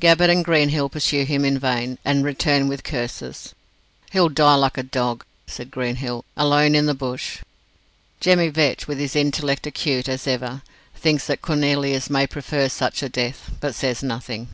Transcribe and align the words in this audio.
Gabbett 0.00 0.30
and 0.30 0.42
Greenhill 0.42 0.88
pursue 0.88 1.26
him 1.26 1.44
in 1.44 1.58
vain, 1.58 1.98
and 2.02 2.24
return 2.24 2.66
with 2.66 2.82
curses. 2.82 3.54
"He'll 4.10 4.30
die 4.30 4.54
like 4.54 4.78
a 4.78 4.82
dog," 4.82 5.22
said 5.46 5.70
Greenhill, 5.70 6.24
"alone 6.34 6.74
in 6.74 6.86
the 6.86 6.94
bush." 6.94 7.42
Jemmy 8.18 8.48
Vetch, 8.48 8.88
with 8.88 8.96
his 8.98 9.14
intellect 9.14 9.66
acute 9.66 10.08
as 10.08 10.26
ever, 10.26 10.62
thinks 10.94 11.26
that 11.26 11.42
Cornelius 11.42 12.08
may 12.08 12.26
prefer 12.26 12.70
such 12.70 13.02
a 13.02 13.10
death, 13.10 13.50
but 13.60 13.74
says 13.74 14.02
nothing. 14.02 14.48